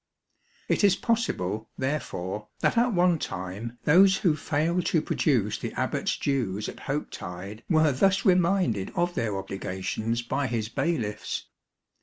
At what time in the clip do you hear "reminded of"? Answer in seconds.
8.25-9.13